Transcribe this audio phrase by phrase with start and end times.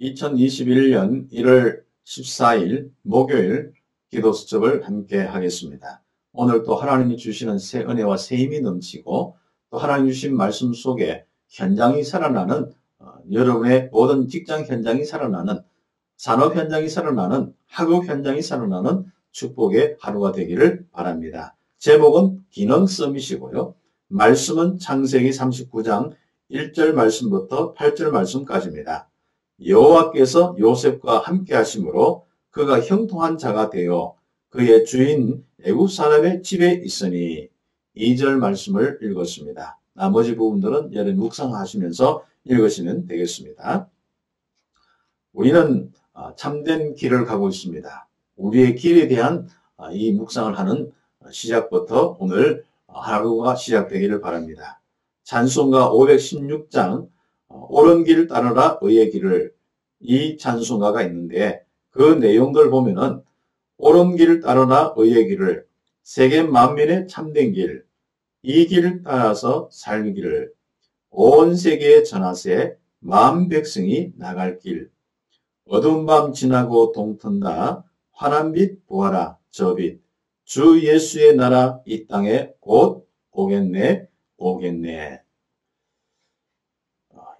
[0.00, 3.72] 2021년 1월 14일 목요일
[4.10, 6.02] 기도 수첩을 함께 하겠습니다.
[6.32, 9.36] 오늘 또 하나님이 주시는 새 은혜와 새 힘이 넘치고
[9.70, 15.60] 또 하나님 주신 말씀 속에 현장이 살아나는 어, 여러분의 모든 직장 현장이 살아나는
[16.16, 21.56] 산업 현장이 살아나는 학업 현장이 살아나는 축복의 하루가 되기를 바랍니다.
[21.78, 23.74] 제목은 기능 서밋이고요.
[24.08, 26.12] 말씀은 창세기 39장
[26.50, 29.09] 1절 말씀부터 8절 말씀까지입니다.
[29.64, 34.16] 여호와께서 요셉과 함께 하심으로 그가 형통한 자가 되어
[34.48, 37.48] 그의 주인 애국 사람의 집에 있으니
[37.96, 39.78] 2절 말씀을 읽었습니다.
[39.92, 43.88] 나머지 부분들은 여러분 묵상하시면서 읽으시면 되겠습니다.
[45.32, 48.08] 우리는 아, 참된 길을 가고 있습니다.
[48.36, 50.92] 우리의 길에 대한 아, 이 묵상을 하는
[51.30, 54.80] 시작부터 오늘 하루가 시작되기를 바랍니다.
[55.24, 57.08] 찬송가 516장 어,
[57.50, 59.52] 옳은 길 따르라 의의 길을.
[60.00, 63.22] 이 찬송가가 있는데 그 내용들 보면은
[63.76, 65.66] 옳은 길 따르라 의의 길을
[66.02, 67.84] 세계 만민의 참된 길,
[68.42, 70.52] 이 길을 따라서 살기를
[71.10, 74.90] 온 세계에 전하세 만 백성이 나갈 길,
[75.66, 77.84] 어두운 밤 지나고 동튼다.
[78.12, 79.38] 환한 빛 보아라.
[79.50, 80.00] 저 빛,
[80.44, 85.22] 주 예수의 나라 이 땅에 곧 오겠네 오겠네.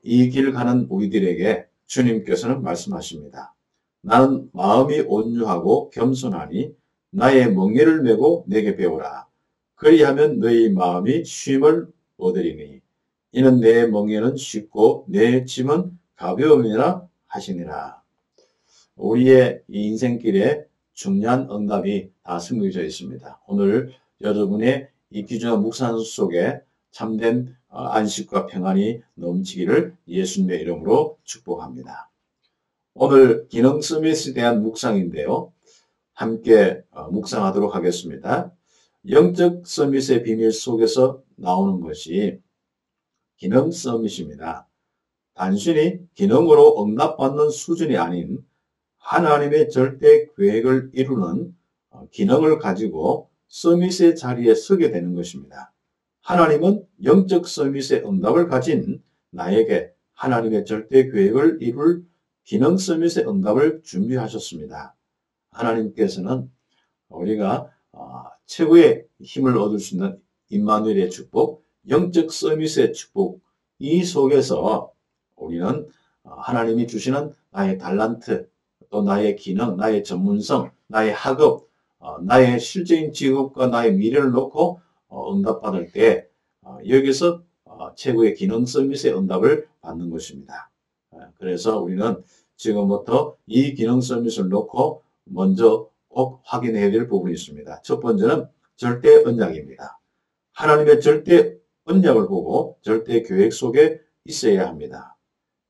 [0.02, 3.54] 이 길 가는 우리들에게 주님께서는 말씀하십니다.
[4.02, 6.74] 나는 마음이 온유하고 겸손하니
[7.10, 9.26] 나의 멍에를 메고 내게 배우라.
[9.74, 12.80] 그리하면 너희 마음이 쉼을 얻으리니
[13.32, 18.00] 이는 내 멍에는 쉽고 내 짐은 가벼움이라 하시니라.
[18.96, 23.40] 우리의 인생길에 중요한 응답이 다 숨겨져 있습니다.
[23.46, 32.10] 오늘 여러분의 이 귀중한 묵상 속에 참된 어, 안식과 평안이 넘치기를 예수님의 이름으로 축복합니다.
[32.94, 35.52] 오늘 기능 서밋에 대한 묵상인데요.
[36.12, 38.52] 함께 어, 묵상하도록 하겠습니다.
[39.08, 42.41] 영적 서밋의 비밀 속에서 나오는 것이
[43.36, 44.69] 기능 서밋입니다.
[45.34, 48.44] 단순히 기능으로 응답받는 수준이 아닌
[48.98, 51.56] 하나님의 절대 계획을 이루는
[51.91, 55.72] 어, 기능을 가지고 서밋의 자리에 서게 되는 것입니다.
[56.22, 62.04] 하나님은 영적 서밋의 응답을 가진 나에게 하나님의 절대 계획을 이룰
[62.44, 64.94] 기능 서밋의 응답을 준비하셨습니다.
[65.50, 66.50] 하나님께서는
[67.08, 70.20] 우리가 어, 최고의 힘을 얻을 수 있는
[70.50, 73.41] 임마누엘의 축복, 영적 서밋의 축복
[73.78, 74.92] 이 속에서
[75.37, 75.88] 우리는
[76.22, 78.48] 어, 하나님이 주시는 나의 달란트,
[78.91, 84.82] 또 나의 기능, 나의 전문성, 나의 학업, 어, 나의 실제인 직업과 나의 미래를 놓고 어,
[85.12, 86.28] 응답받을 때
[86.62, 90.71] 어, 여기서 어, 최고의 기능 서밋의 응답을 받는 것입니다.
[91.37, 92.22] 그래서 우리는
[92.56, 97.82] 지금부터 이 기능 서밋을 놓고 먼저 꼭 확인해야 될 부분이 있습니다.
[97.82, 99.99] 첫 번째는 절대 언약입니다.
[100.53, 105.16] 하나님의 절대 언약을 보고 절대 계획 속에 있어야 합니다.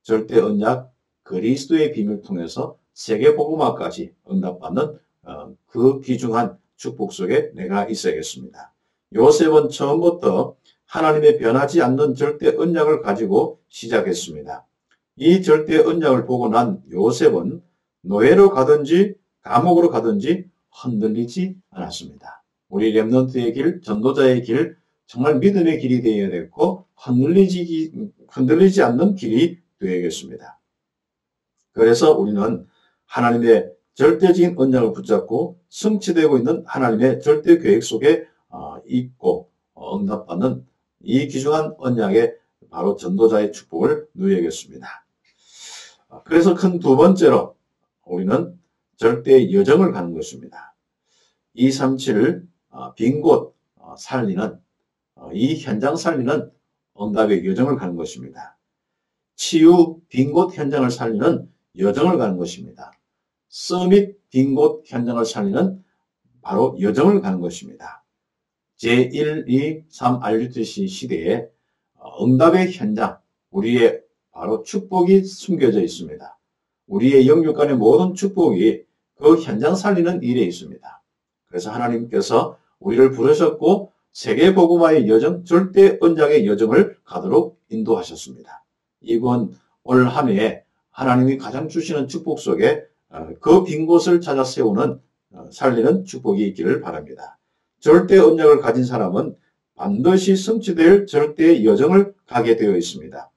[0.03, 0.93] 절대 언약
[1.23, 4.99] 그리스도의 비밀 통해서 세계 복음화까지 응답받는
[5.67, 8.70] 그 귀중한 축복 속에 내가 있어야겠습니다.
[9.13, 10.55] 요셉은 처음부터
[10.85, 14.65] 하나님의 변하지 않는 절대 언약을 가지고 시작했습니다.
[15.17, 17.61] 이 절대 언약을 보고 난 요셉은
[18.01, 22.43] 노예로 가든지 감옥으로 가든지 흔들리지 않았습니다.
[22.69, 27.91] 우리 랩런트의 길, 전도자의 길, 정말 믿음의 길이 되어야 되고 흔들리지,
[28.29, 30.59] 흔들리지 않는 길이 되어야겠습니다.
[31.73, 32.65] 그래서 우리는
[33.05, 38.25] 하나님의 절대적인 언약을 붙잡고 성취되고 있는 하나님의 절대 계획 속에
[38.85, 40.65] 있고 어, 응답받는
[41.01, 42.35] 이 귀중한 언약에
[42.69, 45.05] 바로 전도자의 축복을 누리겠습니다.
[46.09, 47.55] 어, 그래서 큰 두 번째로
[48.05, 48.59] 우리는
[48.97, 50.75] 절대 여정을 가는 것입니다.
[51.55, 53.55] 237을 어, 빈곳
[53.97, 54.59] 살리는
[55.33, 56.51] 이 현장 살리는
[56.99, 58.57] 응답의 여정을 가는 것입니다.
[59.35, 62.91] 치유 빈곳 현장을 살리는 여정을 가는 것입니다.
[63.49, 65.83] 서밋 빈곳 현장을 살리는
[66.41, 68.00] 바로 여정을 가는 것입니다.
[68.81, 71.47] 제1, 2, 3 RUTC 시대에
[71.93, 73.19] 어, 응답의 현장,
[73.51, 74.01] 우리의
[74.31, 76.37] 바로 축복이 숨겨져 있습니다.
[76.87, 78.83] 우리의 영육 간의 모든 축복이
[79.15, 81.03] 그 현장 살리는 일에 있습니다.
[81.45, 88.65] 그래서 하나님께서 우리를 부르셨고 세계 복음화의 여정, 절대 언약의 여정을 가도록 인도하셨습니다.
[89.01, 89.53] 이번
[89.83, 94.99] 올 한해 하나님이 가장 주시는 축복 속에 어, 그빈 곳을 찾아 세우는
[95.33, 97.37] 어, 살리는 축복이 있기를 바랍니다.
[97.81, 99.35] 절대 언약을 가진 사람은
[99.75, 103.31] 반드시 성취될 절대 여정을 가게 되어 있습니다.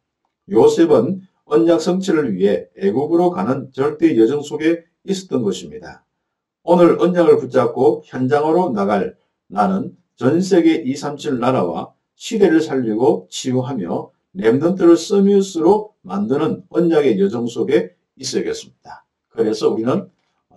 [0.50, 6.05] 요셉은 언약 성취를 위해 애국으로 가는 절대 여정 속에 있었던 것입니다.
[6.62, 15.94] 오늘 언약을 붙잡고 현장으로 나갈 나는 전 세계 237 나라와 시대를 살리고 치유하며 랩런트를 서뮤스로
[16.02, 19.06] 만드는 언약의 여정 속에 있어야겠습니다.
[19.31, 20.11] 그래서 우리는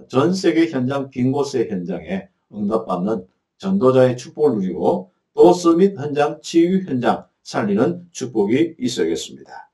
[0.10, 3.26] 전 세계 현장 빈 곳의 현장에 응답받는
[3.58, 9.72] 전도자의 축복을 누리고 또 서밋 현장, 치유 현장 살리는 축복이 있어야겠습니다.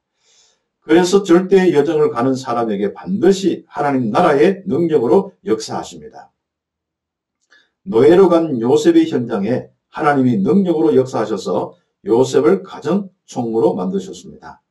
[0.81, 6.31] 그래서 절대의 여정을 가는 사람에게 반드시 하나님 나라의 능력으로 역사하십니다.
[7.83, 11.75] 노예로 간 요셉의 현장에 하나님이 능력으로 역사하셔서
[12.05, 14.61] 요셉을 가정 총무로 만드셨습니다.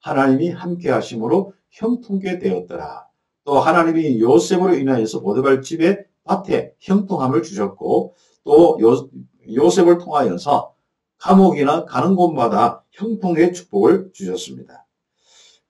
[0.00, 3.06] 하나님이 함께 하심으로 형통케 되었더라.
[3.44, 8.14] 또 하나님이 요셉으로 인하여서 보드발 집에 밭에 형통함을 주셨고
[8.44, 9.08] 또 요,
[9.52, 10.74] 요셉을 통하여서
[11.18, 14.86] 감옥이나 가는 곳마다 형통의 축복을 주셨습니다.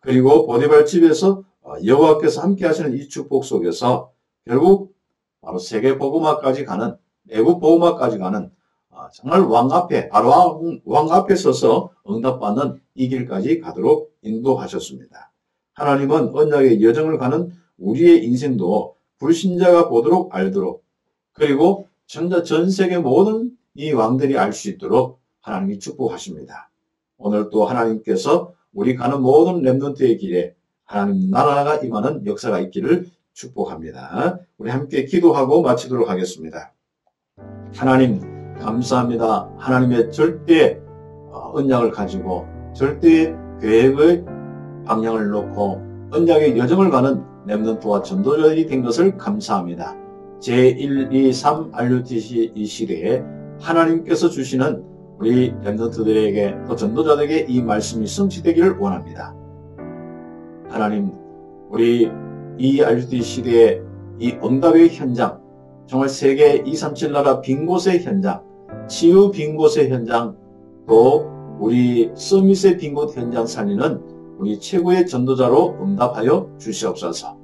[0.00, 4.12] 그리고 보디발 집에서 어, 여호와께서 함께 하시는 이 축복 속에서
[4.44, 4.94] 결국
[5.40, 8.50] 바로 세계 복음화까지 가는 내국 복음화까지 가는
[8.90, 15.32] 어, 정말 왕 앞에 바로 왕 앞에 서서 응답받는 이 길까지 가도록 인도하셨습니다.
[15.72, 20.84] 하나님은 언약의 여정을 가는 우리의 인생도 불신자가 보도록 알도록
[21.32, 26.70] 그리고 전자 전 세계 모든 이 왕들이 알 수 있도록 하나님이 축복하십니다.
[27.16, 30.54] 오늘 또 하나님께서 우리 가는 모든 렘넌트의 길에
[30.84, 34.38] 하나님 나라가 임하는 역사가 있기를 축복합니다.
[34.58, 36.72] 우리 함께 기도하고 마치도록 하겠습니다.
[37.74, 38.20] 하나님
[38.58, 39.50] 감사합니다.
[39.58, 40.80] 하나님의 절대
[41.32, 44.24] 어, 언약을 가지고 절대 계획의
[44.86, 45.80] 방향을 놓고
[46.12, 49.96] 언약의 여정을 가는 렘넌트와 전도자들이 된 것을 감사합니다.
[50.40, 53.22] 제1, 2, 3 RUTC 이 시대에
[53.60, 54.84] 하나님께서 주시는
[55.18, 59.34] 우리 렘넌트들에게 또 전도자들에게 이 말씀이 성취되기를 원합니다.
[60.68, 61.12] 하나님,
[61.70, 62.10] 우리
[62.58, 63.82] 이 RUTC 시대의
[64.18, 65.40] 이 응답의 현장,
[65.86, 68.42] 정말 세계 237 나라 빈 곳의 현장,
[68.88, 70.36] 치유 빈 곳의 현장,
[70.86, 74.00] 또 우리 서밋의 빈 곳 현장 살리는
[74.38, 77.43] 우리 최고의 전도자로 응답하여 주시옵소서.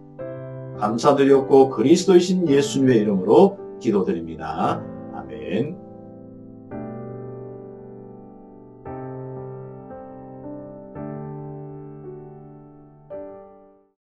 [0.81, 4.82] 감사드렸고 그리스도이신 예수님의 이름으로 기도드립니다.
[5.15, 5.80] 아멘.